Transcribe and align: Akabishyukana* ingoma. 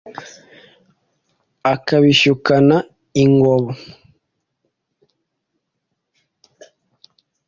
Akabishyukana* 1.73 2.77
ingoma. 3.23 3.73